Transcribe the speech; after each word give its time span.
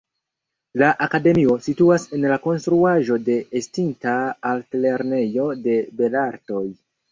La 0.81 0.87
Akademio 1.05 1.57
situas 1.65 2.05
en 2.19 2.25
la 2.31 2.39
konstruaĵo 2.47 3.19
de 3.29 3.37
estinta 3.61 4.17
Altlernejo 4.55 5.49
de 5.69 5.79
belartoj. 6.03 6.67